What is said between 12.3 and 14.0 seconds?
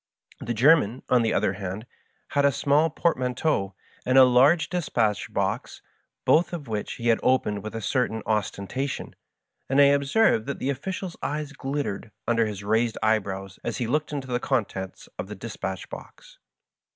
his raised eyebrows as he